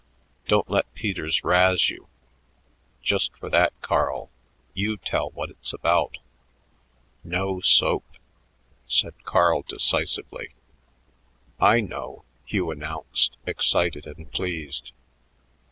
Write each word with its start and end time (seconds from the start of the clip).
Don't 0.47 0.67
let 0.67 0.91
Peters 0.95 1.43
razz 1.43 1.91
you. 1.91 2.07
Just 3.03 3.37
for 3.37 3.51
that, 3.51 3.71
Carl, 3.81 4.31
you 4.73 4.97
tell 4.97 5.29
what 5.29 5.51
it's 5.51 5.73
about." 5.73 6.17
"No 7.23 7.59
soap," 7.61 8.13
said 8.87 9.13
Carl 9.25 9.61
decisively. 9.61 10.55
"I 11.59 11.81
know," 11.81 12.23
Hugh 12.47 12.71
announced, 12.71 13.37
excited 13.45 14.07
and 14.07 14.31
pleased. 14.31 14.91